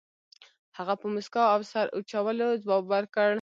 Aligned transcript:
هغه 0.77 0.93
په 1.01 1.05
موسکا 1.13 1.43
او 1.53 1.61
سر 1.71 1.85
اچولو 1.97 2.47
ځواب 2.63 2.83
ورکړ. 2.93 3.29